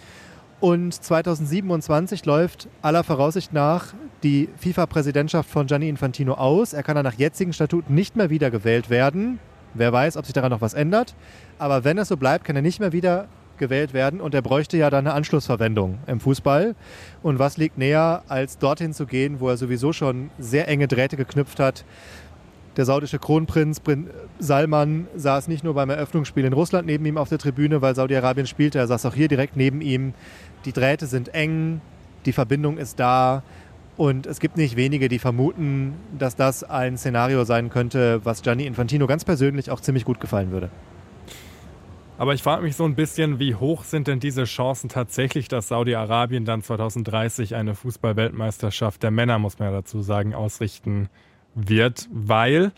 Und 0.61 0.95
2027 0.95 2.25
läuft 2.25 2.69
aller 2.83 3.03
Voraussicht 3.03 3.53
nach 3.53 3.95
die 4.23 4.49
FIFA-Präsidentschaft 4.59 5.51
von 5.51 5.67
Gianni 5.67 5.89
Infantino 5.89 6.35
aus. 6.35 6.73
Er 6.73 6.83
kann 6.83 6.95
dann 6.95 7.05
nach 7.05 7.15
jetzigen 7.15 7.53
Statuten 7.53 7.95
nicht 7.95 8.15
mehr 8.15 8.31
wiedergewählt 8.31 8.89
werden. 8.89 9.41
Wer 9.75 9.93
weiß, 9.93 10.17
ob 10.17 10.27
sich 10.27 10.35
daran 10.35 10.51
noch 10.51 10.61
was 10.61 10.75
ändert. 10.75 11.15
Aber 11.59 11.85
wenn 11.85 11.99
es 11.99 12.09
so 12.09 12.17
bleibt, 12.17 12.45
kann 12.45 12.55
er 12.55 12.63
nicht 12.63 12.79
mehr 12.79 12.93
wieder 12.93 13.27
gewählt 13.63 13.95
werden 13.95 14.21
und 14.21 14.35
er 14.35 14.43
bräuchte 14.43 14.77
ja 14.77 14.91
dann 14.91 15.07
eine 15.07 15.15
Anschlussverwendung 15.15 15.99
im 16.09 16.19
Fußball. 16.19 16.75
Und 17.23 17.39
was 17.39 17.57
liegt 17.59 17.79
näher, 17.79 18.25
als 18.27 18.59
dorthin 18.59 18.93
zu 18.93 19.07
gehen, 19.07 19.39
wo 19.39 19.49
er 19.49 19.57
sowieso 19.57 19.93
schon 19.93 20.31
sehr 20.41 20.67
enge 20.67 20.89
Drähte 20.89 21.17
geknüpft 21.17 21.61
hat? 21.61 21.85
Der 22.77 22.85
saudische 22.85 23.21
Kronprinz 23.21 23.81
Salman 24.41 25.07
saß 25.15 25.47
nicht 25.47 25.63
nur 25.63 25.75
beim 25.75 25.91
Eröffnungsspiel 25.91 26.45
in 26.45 26.53
Russland 26.53 26.87
neben 26.87 27.07
ihm 27.07 27.19
auf 27.19 27.29
der 27.29 27.39
Tribüne, 27.39 27.83
weil 27.83 27.95
Saudi-Arabien 27.95 28.47
spielte, 28.47 28.79
er 28.79 28.89
saß 28.89 29.07
auch 29.07 29.15
hier 29.15 29.29
direkt 29.29 29.57
neben 29.57 29.81
ihm. 29.81 30.15
Die 30.65 30.73
Drähte 30.73 31.07
sind 31.07 31.35
eng, 31.35 31.81
die 32.27 32.33
Verbindung 32.33 32.79
ist 32.79 32.99
da. 32.99 33.43
Und 33.97 34.27
es 34.27 34.41
gibt 34.41 34.57
nicht 34.57 34.75
wenige, 34.75 35.09
die 35.09 35.19
vermuten, 35.19 35.95
dass 36.19 36.35
das 36.35 36.65
ein 36.65 36.97
Szenario 36.97 37.45
sein 37.45 37.69
könnte, 37.69 38.21
was 38.25 38.43
Gianni 38.43 38.67
Infantino 38.67 39.07
ganz 39.07 39.25
persönlich 39.25 39.71
auch 39.71 39.81
ziemlich 39.81 40.05
gut 40.05 40.19
gefallen 40.19 40.51
würde. 40.51 40.71
Aber 42.19 42.35
ich 42.35 42.43
frage 42.43 42.63
mich 42.63 42.77
so 42.77 42.85
ein 42.85 42.95
bisschen, 42.95 43.39
wie 43.39 43.55
hoch 43.55 43.85
sind 43.85 44.07
denn 44.07 44.21
diese 44.21 44.45
Chancen 44.45 44.89
tatsächlich, 44.89 45.49
dass 45.49 45.69
Saudi-Arabien 45.69 46.45
dann 46.45 46.63
2030 46.63 47.55
eine 47.55 47.75
Fußball-Weltmeisterschaft 47.75 49.03
der 49.03 49.11
Männer, 49.11 49.39
muss 49.39 49.59
man 49.59 49.69
ja 49.69 49.75
dazu 49.75 50.03
sagen, 50.03 50.35
ausrichten 50.35 51.09
wird, 51.55 52.09
weil 52.13 52.73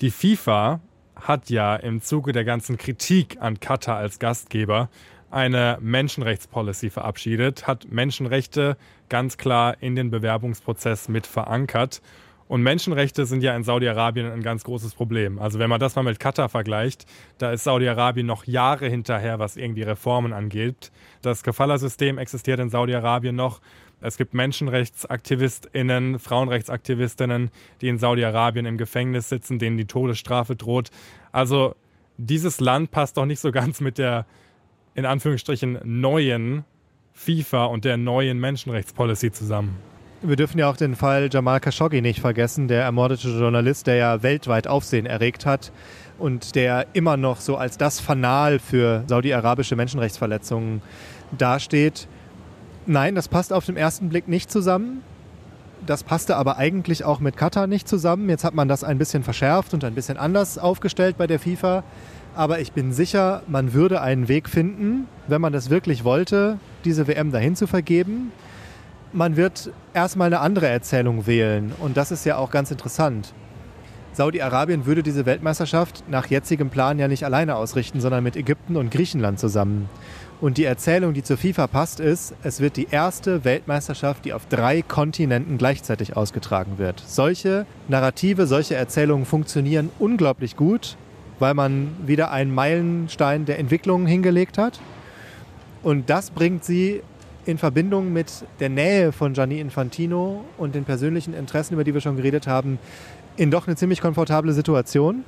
die 0.00 0.10
FIFA 0.10 0.80
hat 1.14 1.50
ja 1.50 1.76
im 1.76 2.02
Zuge 2.02 2.32
der 2.32 2.44
ganzen 2.44 2.76
Kritik 2.78 3.38
an 3.40 3.60
Katar 3.60 3.96
als 3.96 4.18
Gastgeber 4.18 4.88
eine 5.30 5.78
Menschenrechtspolicy 5.80 6.90
verabschiedet, 6.90 7.66
hat 7.66 7.90
Menschenrechte 7.90 8.76
ganz 9.08 9.38
klar 9.38 9.76
in 9.80 9.94
den 9.94 10.10
Bewerbungsprozess 10.10 11.08
mit 11.08 11.26
verankert. 11.26 12.02
Und 12.50 12.64
Menschenrechte 12.64 13.26
sind 13.26 13.44
ja 13.44 13.54
in 13.54 13.62
Saudi-Arabien 13.62 14.26
ein 14.26 14.42
ganz 14.42 14.64
großes 14.64 14.94
Problem. 14.94 15.38
Also 15.38 15.60
wenn 15.60 15.70
man 15.70 15.78
das 15.78 15.94
mal 15.94 16.02
mit 16.02 16.18
Katar 16.18 16.48
vergleicht, 16.48 17.06
da 17.38 17.52
ist 17.52 17.62
Saudi-Arabien 17.62 18.26
noch 18.26 18.44
Jahre 18.44 18.88
hinterher, 18.88 19.38
was 19.38 19.56
irgendwie 19.56 19.82
Reformen 19.82 20.32
angeht. 20.32 20.90
Das 21.22 21.44
Kafala-System 21.44 22.18
existiert 22.18 22.58
in 22.58 22.68
Saudi-Arabien 22.68 23.36
noch. 23.36 23.60
Es 24.00 24.16
gibt 24.16 24.34
Menschenrechtsaktivistinnen, 24.34 26.18
Frauenrechtsaktivistinnen, 26.18 27.52
die 27.82 27.88
in 27.88 27.98
Saudi-Arabien 27.98 28.66
im 28.66 28.78
Gefängnis 28.78 29.28
sitzen, 29.28 29.60
denen 29.60 29.76
die 29.76 29.86
Todesstrafe 29.86 30.56
droht. 30.56 30.90
Also 31.30 31.76
dieses 32.18 32.58
Land 32.58 32.90
passt 32.90 33.16
doch 33.16 33.26
nicht 33.26 33.38
so 33.38 33.52
ganz 33.52 33.80
mit 33.80 33.96
der 33.96 34.26
in 34.96 35.06
Anführungsstrichen 35.06 35.78
neuen 35.84 36.64
FIFA 37.12 37.66
und 37.66 37.84
der 37.84 37.96
neuen 37.96 38.40
Menschenrechtspolicy 38.40 39.30
zusammen. 39.30 39.89
Wir 40.22 40.36
dürfen 40.36 40.58
ja 40.58 40.68
auch 40.68 40.76
den 40.76 40.96
Fall 40.96 41.30
Jamal 41.32 41.60
Khashoggi 41.60 42.02
nicht 42.02 42.20
vergessen, 42.20 42.68
der 42.68 42.82
ermordete 42.82 43.28
Journalist, 43.28 43.86
der 43.86 43.94
ja 43.94 44.22
weltweit 44.22 44.68
Aufsehen 44.68 45.06
erregt 45.06 45.46
hat 45.46 45.72
und 46.18 46.54
der 46.56 46.88
immer 46.92 47.16
noch 47.16 47.40
so 47.40 47.56
als 47.56 47.78
das 47.78 48.00
Fanal 48.00 48.58
für 48.58 49.02
saudi-arabische 49.06 49.76
Menschenrechtsverletzungen 49.76 50.82
dasteht. 51.38 52.06
Nein, 52.84 53.14
das 53.14 53.28
passt 53.28 53.50
auf 53.50 53.64
den 53.64 53.78
ersten 53.78 54.10
Blick 54.10 54.28
nicht 54.28 54.50
zusammen. 54.50 55.00
Das 55.86 56.04
passte 56.04 56.36
aber 56.36 56.58
eigentlich 56.58 57.02
auch 57.02 57.20
mit 57.20 57.38
Katar 57.38 57.66
nicht 57.66 57.88
zusammen. 57.88 58.28
Jetzt 58.28 58.44
hat 58.44 58.52
man 58.52 58.68
das 58.68 58.84
ein 58.84 58.98
bisschen 58.98 59.22
verschärft 59.22 59.72
und 59.72 59.84
ein 59.84 59.94
bisschen 59.94 60.18
anders 60.18 60.58
aufgestellt 60.58 61.16
bei 61.16 61.26
der 61.26 61.38
FIFA. 61.38 61.82
Aber 62.34 62.60
ich 62.60 62.72
bin 62.72 62.92
sicher, 62.92 63.42
man 63.46 63.72
würde 63.72 64.02
einen 64.02 64.28
Weg 64.28 64.50
finden, 64.50 65.08
wenn 65.28 65.40
man 65.40 65.54
das 65.54 65.70
wirklich 65.70 66.04
wollte, 66.04 66.58
diese 66.84 67.06
WM 67.06 67.32
dahin 67.32 67.56
zu 67.56 67.66
vergeben 67.66 68.32
man 69.12 69.36
wird 69.36 69.70
erstmal 69.94 70.26
eine 70.26 70.40
andere 70.40 70.68
Erzählung 70.68 71.26
wählen. 71.26 71.72
Und 71.80 71.96
das 71.96 72.10
ist 72.10 72.24
ja 72.24 72.36
auch 72.36 72.50
ganz 72.50 72.70
interessant. 72.70 73.32
Saudi-Arabien 74.12 74.86
würde 74.86 75.02
diese 75.02 75.24
Weltmeisterschaft 75.24 76.04
nach 76.08 76.26
jetzigem 76.26 76.68
Plan 76.68 76.98
ja 76.98 77.06
nicht 77.06 77.24
alleine 77.24 77.56
ausrichten, 77.56 78.00
sondern 78.00 78.24
mit 78.24 78.36
Ägypten 78.36 78.76
und 78.76 78.90
Griechenland 78.90 79.38
zusammen. 79.38 79.88
Und 80.40 80.56
die 80.56 80.64
Erzählung, 80.64 81.12
die 81.12 81.22
zur 81.22 81.36
FIFA 81.36 81.66
passt, 81.66 82.00
ist, 82.00 82.34
es 82.42 82.60
wird 82.60 82.76
die 82.76 82.88
erste 82.90 83.44
Weltmeisterschaft, 83.44 84.24
die 84.24 84.32
auf 84.32 84.46
drei 84.46 84.82
Kontinenten 84.82 85.58
gleichzeitig 85.58 86.16
ausgetragen 86.16 86.78
wird. 86.78 87.02
Solche 87.06 87.66
Narrative, 87.88 88.46
solche 88.46 88.74
Erzählungen 88.74 89.26
funktionieren 89.26 89.90
unglaublich 89.98 90.56
gut, 90.56 90.96
weil 91.38 91.54
man 91.54 91.94
wieder 92.06 92.30
einen 92.30 92.54
Meilenstein 92.54 93.44
der 93.44 93.58
Entwicklung 93.58 94.06
hingelegt 94.06 94.58
hat. 94.58 94.80
Und 95.82 96.10
das 96.10 96.30
bringt 96.30 96.64
sie 96.64 97.02
in 97.50 97.58
Verbindung 97.58 98.12
mit 98.12 98.44
der 98.60 98.68
Nähe 98.68 99.12
von 99.12 99.34
Gianni 99.34 99.60
Infantino 99.60 100.44
und 100.56 100.74
den 100.74 100.84
persönlichen 100.84 101.34
Interessen, 101.34 101.74
über 101.74 101.84
die 101.84 101.92
wir 101.92 102.00
schon 102.00 102.16
geredet 102.16 102.46
haben, 102.46 102.78
in 103.36 103.50
doch 103.50 103.66
eine 103.66 103.76
ziemlich 103.76 104.00
komfortable 104.00 104.52
Situation. 104.52 105.24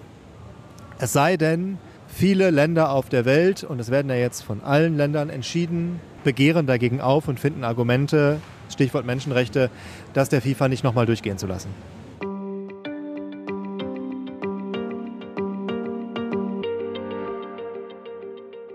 Es 0.98 1.12
sei 1.12 1.36
denn, 1.36 1.78
viele 2.06 2.50
Länder 2.50 2.90
auf 2.90 3.08
der 3.08 3.24
Welt, 3.24 3.64
und 3.64 3.80
es 3.80 3.90
werden 3.90 4.08
ja 4.08 4.16
jetzt 4.16 4.42
von 4.42 4.62
allen 4.62 4.96
Ländern 4.96 5.30
entschieden, 5.30 6.00
begehren 6.24 6.66
dagegen 6.66 7.00
auf 7.00 7.28
und 7.28 7.40
finden 7.40 7.64
Argumente, 7.64 8.40
Stichwort 8.70 9.04
Menschenrechte, 9.04 9.70
das 10.12 10.28
der 10.28 10.40
FIFA 10.40 10.68
nicht 10.68 10.84
nochmal 10.84 11.06
durchgehen 11.06 11.38
zu 11.38 11.46
lassen. 11.46 11.68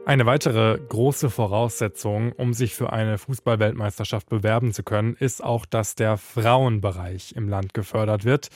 Eine 0.07 0.25
weitere 0.25 0.79
große 0.87 1.29
Voraussetzung, 1.29 2.31
um 2.31 2.53
sich 2.53 2.75
für 2.75 2.93
eine 2.93 3.17
Fußballweltmeisterschaft 3.17 4.29
bewerben 4.29 4.71
zu 4.71 4.83
können, 4.83 5.17
ist 5.19 5.43
auch, 5.43 5.65
dass 5.65 5.95
der 5.95 6.15
Frauenbereich 6.15 7.33
im 7.35 7.49
Land 7.49 7.73
gefördert 7.73 8.23
wird. 8.23 8.47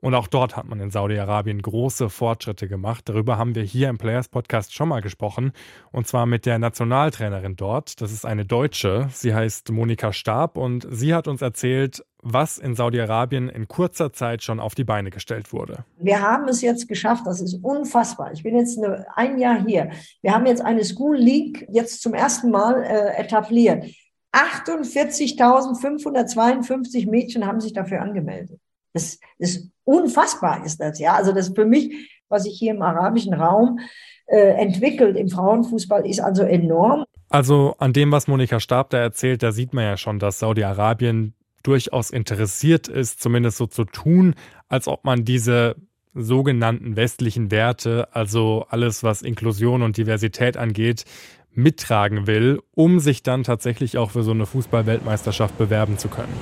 Und 0.00 0.14
auch 0.14 0.28
dort 0.28 0.56
hat 0.56 0.66
man 0.68 0.78
in 0.78 0.90
Saudi-Arabien 0.90 1.62
große 1.62 2.10
Fortschritte 2.10 2.68
gemacht. 2.68 3.08
Darüber 3.08 3.38
haben 3.38 3.56
wir 3.56 3.64
hier 3.64 3.88
im 3.88 3.98
Players 3.98 4.28
Podcast 4.28 4.72
schon 4.72 4.88
mal 4.88 5.00
gesprochen. 5.00 5.50
Und 5.90 6.06
zwar 6.06 6.26
mit 6.26 6.46
der 6.46 6.60
Nationaltrainerin 6.60 7.56
dort. 7.56 8.00
Das 8.00 8.12
ist 8.12 8.24
eine 8.24 8.46
Deutsche. 8.46 9.08
Sie 9.12 9.34
heißt 9.34 9.72
Monika 9.72 10.12
Stab 10.12 10.56
und 10.56 10.86
sie 10.88 11.12
hat 11.12 11.26
uns 11.26 11.42
erzählt, 11.42 12.04
was 12.22 12.58
in 12.58 12.74
Saudi-Arabien 12.74 13.48
in 13.48 13.68
kurzer 13.68 14.12
Zeit 14.12 14.42
schon 14.42 14.58
auf 14.60 14.74
die 14.74 14.84
Beine 14.84 15.08
gestellt 15.10 15.50
wurde. 15.52 15.84
Wir 15.98 16.20
haben 16.20 16.48
es 16.48 16.60
jetzt 16.60 16.88
geschafft, 16.88 17.26
das 17.26 17.40
ist 17.40 17.54
unfassbar. 17.62 18.32
Ich 18.32 18.42
bin 18.42 18.56
jetzt 18.56 18.76
eine, 18.78 19.06
ein 19.14 19.38
Jahr 19.38 19.64
hier. 19.64 19.90
Wir 20.22 20.34
haben 20.34 20.46
jetzt 20.46 20.62
eine 20.62 20.84
School 20.84 21.16
League 21.16 21.68
jetzt 21.70 22.02
zum 22.02 22.14
ersten 22.14 22.50
Mal 22.50 22.82
äh, 22.82 23.20
etabliert. 23.20 23.84
48.552 24.32 27.08
Mädchen 27.10 27.46
haben 27.46 27.60
sich 27.60 27.72
dafür 27.72 28.02
angemeldet. 28.02 28.60
Das 28.92 29.18
ist 29.38 29.70
unfassbar, 29.84 30.64
ist 30.64 30.80
das 30.80 30.98
ja. 30.98 31.14
Also 31.14 31.30
das 31.32 31.52
für 31.54 31.64
mich, 31.64 32.10
was 32.28 32.42
sich 32.44 32.58
hier 32.58 32.74
im 32.74 32.82
arabischen 32.82 33.32
Raum 33.34 33.78
äh, 34.26 34.54
entwickelt 34.54 35.16
im 35.16 35.28
Frauenfußball, 35.28 36.04
ist 36.06 36.20
also 36.20 36.42
enorm. 36.42 37.04
Also 37.28 37.74
an 37.78 37.92
dem, 37.92 38.12
was 38.12 38.28
Monika 38.28 38.60
Stab 38.60 38.90
da 38.90 38.98
erzählt, 38.98 39.42
da 39.42 39.52
sieht 39.52 39.72
man 39.72 39.84
ja 39.84 39.96
schon, 39.96 40.18
dass 40.18 40.40
Saudi-Arabien 40.40 41.34
durchaus 41.62 42.10
interessiert 42.10 42.88
ist, 42.88 43.20
zumindest 43.20 43.58
so 43.58 43.66
zu 43.66 43.84
tun, 43.84 44.34
als 44.68 44.88
ob 44.88 45.04
man 45.04 45.24
diese 45.24 45.76
sogenannten 46.14 46.96
westlichen 46.96 47.50
Werte, 47.50 48.08
also 48.12 48.66
alles, 48.68 49.02
was 49.02 49.22
Inklusion 49.22 49.82
und 49.82 49.96
Diversität 49.96 50.56
angeht, 50.56 51.04
mittragen 51.52 52.26
will, 52.26 52.60
um 52.74 53.00
sich 53.00 53.22
dann 53.22 53.42
tatsächlich 53.42 53.98
auch 53.98 54.12
für 54.12 54.22
so 54.22 54.30
eine 54.30 54.46
Fußball-Weltmeisterschaft 54.46 55.58
bewerben 55.58 55.98
zu 55.98 56.08
können. 56.08 56.32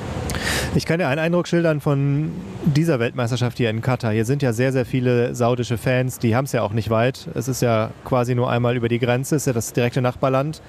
Ich 0.74 0.84
kann 0.84 0.98
dir 0.98 1.08
einen 1.08 1.18
Eindruck 1.18 1.48
schildern 1.48 1.80
von 1.80 2.30
dieser 2.64 2.98
Weltmeisterschaft 2.98 3.56
hier 3.56 3.70
in 3.70 3.80
Katar. 3.80 4.12
Hier 4.12 4.26
sind 4.26 4.42
ja 4.42 4.52
sehr, 4.52 4.72
sehr 4.72 4.84
viele 4.84 5.34
saudische 5.34 5.78
Fans, 5.78 6.18
die 6.18 6.36
haben 6.36 6.44
es 6.44 6.52
ja 6.52 6.62
auch 6.62 6.72
nicht 6.72 6.90
weit. 6.90 7.28
Es 7.34 7.48
ist 7.48 7.62
ja 7.62 7.90
quasi 8.04 8.34
nur 8.34 8.50
einmal 8.50 8.76
über 8.76 8.88
die 8.88 8.98
Grenze, 8.98 9.36
es 9.36 9.42
ist 9.42 9.46
ja 9.46 9.52
das 9.54 9.72
direkte 9.72 10.02
Nachbarland. 10.02 10.60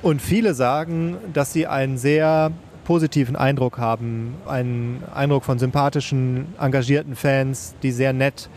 Und 0.00 0.22
viele 0.22 0.54
sagen, 0.54 1.16
dass 1.32 1.52
sie 1.52 1.66
einen 1.66 1.98
sehr 1.98 2.52
positiven 2.88 3.36
Eindruck 3.36 3.76
haben, 3.76 4.34
einen 4.46 5.02
Eindruck 5.14 5.44
von 5.44 5.58
sympathischen, 5.58 6.46
engagierten 6.58 7.16
Fans, 7.16 7.74
die 7.82 7.92
sehr 7.92 8.14
nett 8.14 8.48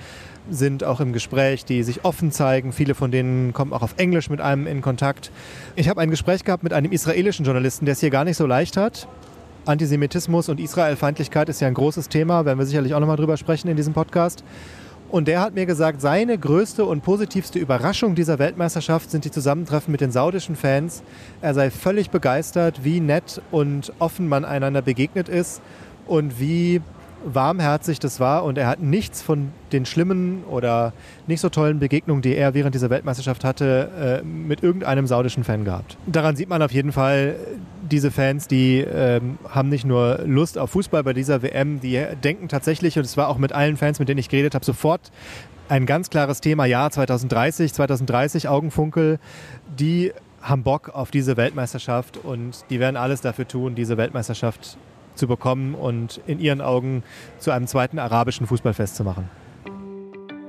sind, 0.50 0.86
auch 0.86 1.02
im 1.02 1.12
Gespräch, 1.12 1.66
die 1.66 1.84
sich 1.84 2.06
offen 2.06 2.32
zeigen. 2.32 2.72
Viele 2.72 2.96
von 2.96 3.12
denen 3.12 3.52
kommen 3.52 3.74
auch 3.74 3.82
auf 3.82 3.96
Englisch 3.98 4.30
mit 4.30 4.40
einem 4.40 4.68
in 4.68 4.82
Kontakt. 4.82 5.32
Ich 5.76 5.90
habe 5.90 6.00
ein 6.00 6.10
Gespräch 6.10 6.46
gehabt 6.46 6.64
mit 6.64 6.72
einem 6.72 6.94
israelischen 6.94 7.44
Journalisten, 7.44 7.84
der 7.84 7.92
es 7.92 8.00
hier 8.00 8.10
gar 8.10 8.24
nicht 8.24 8.38
so 8.38 8.46
leicht 8.46 8.78
hat. 8.78 9.06
Antisemitismus 9.66 10.48
und 10.48 10.62
Israelfeindlichkeit 10.62 11.50
ist 11.50 11.60
ja 11.60 11.68
ein 11.68 11.74
großes 11.74 12.08
Thema, 12.08 12.46
werden 12.46 12.58
wir 12.58 12.66
sicherlich 12.66 12.94
auch 12.94 13.02
nochmal 13.02 13.18
drüber 13.18 13.36
sprechen 13.36 13.68
in 13.68 13.76
diesem 13.76 13.92
Podcast. 13.92 14.46
Und 15.12 15.28
der 15.28 15.42
hat 15.42 15.54
mir 15.56 15.66
gesagt, 15.66 16.00
seine 16.00 16.38
größte 16.38 16.86
und 16.86 17.04
positivste 17.04 17.60
Überraschung 17.60 18.16
dieser 18.16 18.40
Weltmeisterschaft 18.40 19.12
sind 19.12 19.26
die 19.26 19.32
Zusammentreffen 19.32 19.92
mit 19.92 20.00
den 20.00 20.14
saudischen 20.14 20.56
Fans. 20.56 21.04
Er 21.42 21.54
sei 21.54 21.70
völlig 21.70 22.12
begeistert, 22.12 22.86
wie 22.86 23.02
nett 23.02 23.42
und 23.52 23.92
offen 24.00 24.30
man 24.30 24.46
einander 24.46 24.82
begegnet 24.82 25.28
ist 25.28 25.62
und 26.08 26.40
wie 26.40 26.82
warmherzig 27.24 28.00
das 28.00 28.20
war 28.20 28.44
und 28.44 28.58
er 28.58 28.68
hat 28.68 28.80
nichts 28.80 29.22
von 29.22 29.52
den 29.72 29.86
schlimmen 29.86 30.44
oder 30.50 30.94
nicht 31.28 31.40
so 31.40 31.50
tollen 31.50 31.80
Begegnungen, 31.80 32.22
die 32.22 32.36
er 32.36 32.54
während 32.54 32.76
dieser 32.76 32.90
Weltmeisterschaft 32.90 33.44
hatte, 33.44 34.22
äh, 34.24 34.26
mit 34.26 34.64
irgendeinem 34.64 35.08
saudischen 35.08 35.44
Fan 35.44 35.66
gehabt. 35.66 35.98
Daran 36.08 36.36
sieht 36.36 36.50
man 36.50 36.62
auf 36.62 36.72
jeden 36.72 36.92
Fall, 36.92 37.36
diese 37.90 38.12
Fans, 38.12 38.48
die 38.48 38.80
ähm, 38.80 39.38
haben 39.50 39.70
nicht 39.70 39.86
nur 39.86 40.22
Lust 40.26 40.58
auf 40.58 40.72
Fußball 40.72 41.04
bei 41.04 41.14
dieser 41.14 41.42
WM, 41.42 41.80
die 41.80 42.04
denken 42.24 42.48
tatsächlich, 42.48 42.98
und 42.98 43.06
es 43.06 43.18
war 43.18 43.28
auch 43.28 43.38
mit 43.38 43.52
allen 43.52 43.78
Fans, 43.78 44.00
mit 44.00 44.10
denen 44.10 44.20
ich 44.20 44.30
geredet 44.30 44.56
habe, 44.56 44.66
sofort 44.66 45.12
ein 45.70 45.86
ganz 45.86 46.10
klares 46.10 46.42
Thema, 46.42 46.66
ja, 46.66 46.90
2030, 46.90 47.74
2030 47.74 48.50
Augenfunkel, 48.50 49.20
die 49.80 50.12
haben 50.42 50.64
Bock 50.64 50.90
auf 50.90 51.12
diese 51.12 51.38
Weltmeisterschaft 51.38 52.18
und 52.18 52.66
die 52.70 52.80
werden 52.80 52.98
alles 52.98 53.22
dafür 53.22 53.48
tun, 53.48 53.76
diese 53.76 53.98
Weltmeisterschaft 53.98 54.78
zu 55.22 55.28
bekommen 55.28 55.76
und 55.76 56.20
in 56.26 56.40
ihren 56.40 56.62
Augen 56.62 57.04
zu 57.38 57.52
einem 57.52 57.68
zweiten 57.68 58.00
arabischen 58.00 58.48
Fußballfest 58.48 58.96
zu 58.96 59.04
machen. 59.04 59.30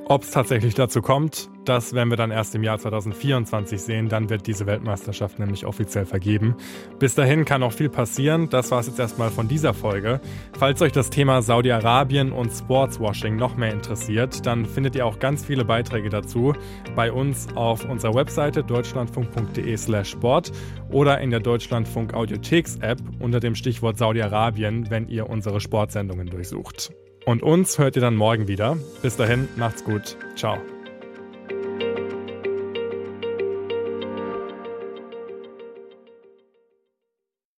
Ob 0.07 0.23
es 0.23 0.31
tatsächlich 0.31 0.75
dazu 0.75 1.03
kommt, 1.03 1.51
das 1.65 1.95
werden 1.95 2.11
wir 2.11 2.17
dann 2.17 2.31
erst 2.31 2.55
im 2.55 2.63
Jahr 2.63 2.79
2024 2.79 3.81
sehen. 3.81 4.09
Dann 4.09 4.31
wird 4.31 4.47
diese 4.47 4.67
Weltmeisterschaft 4.67 5.39
nämlich 5.39 5.67
offiziell 5.67 6.07
vergeben. 6.07 6.57
Bis 6.99 7.15
dahin 7.15 7.45
kann 7.45 7.61
noch 7.61 7.73
viel 7.73 7.89
passieren. 7.89 8.49
Das 8.49 8.71
war 8.71 8.81
es 8.81 8.87
jetzt 8.89 8.99
erstmal 8.99 9.31
von 9.31 9.49
dieser 9.49 9.75
Folge. 9.75 10.21
Falls 10.59 10.83
euch 10.83 10.93
das 10.93 11.11
Thema 11.11 11.43
Saudi-Arabien 11.43 12.33
und 12.33 12.51
Sportswashing 12.51 13.37
noch 13.37 13.57
mehr 13.57 13.73
interessiert, 13.73 14.45
dann 14.47 14.67
findet 14.67 14.97
ihr 14.97 15.07
auch 15.07 15.19
ganz 15.19 15.45
viele 15.45 15.65
Beiträge 15.65 16.09
dazu 16.09 16.53
bei 16.97 17.13
uns 17.13 17.49
auf 17.55 17.89
unserer 17.89 18.15
Webseite 18.15 18.65
deutschlandfunk.de/slash 18.65 20.11
sport 20.11 20.53
oder 20.91 21.21
in 21.21 21.31
der 21.31 21.41
Deutschlandfunk 21.41 22.15
Audiotheks 22.15 22.77
App 22.77 22.99
unter 23.21 23.41
dem 23.41 23.55
Stichwort 23.55 23.99
Saudi-Arabien, 23.99 24.91
wenn 24.91 25.09
ihr 25.09 25.31
unsere 25.31 25.61
Sportsendungen 25.61 26.29
durchsucht. 26.29 26.93
Und 27.25 27.43
uns 27.43 27.79
hört 27.79 27.97
ihr 27.97 28.03
dann 28.03 28.17
morgen 28.17 28.49
wieder. 28.49 28.77
Bis 29.01 29.17
dahin, 29.17 29.49
macht's 29.57 29.85
gut. 29.85 30.17
Ciao. 30.35 30.59